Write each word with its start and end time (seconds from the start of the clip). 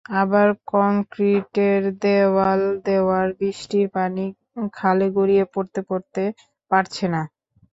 আবার 0.21 0.47
কংক্রিটের 0.71 1.81
দেয়াল 2.01 2.61
দেওয়ায় 2.85 3.31
বৃষ্টির 3.39 3.87
পানি 3.95 4.25
খালে 4.73 5.07
গড়িয়ে 5.15 5.43
পড়তেও 5.53 6.27
পারছে 6.71 7.05
না। 7.13 7.21